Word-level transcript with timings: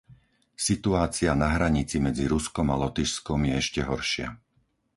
Situácia 0.69 1.31
na 1.41 1.47
hranici 1.55 1.97
medzi 2.05 2.25
Ruskom 2.33 2.67
a 2.73 2.79
Lotyšskom 2.89 3.39
je 3.53 3.53
ešte 3.63 3.81
horšia. 3.89 4.27